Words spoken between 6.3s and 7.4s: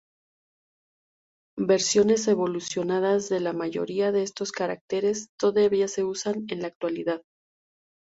en la actualidad.